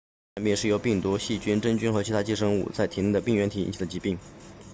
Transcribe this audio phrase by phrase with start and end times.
[0.33, 4.17] 传染病是由包括病毒细菌真菌和其他寄生物在内的病原体引起的疾病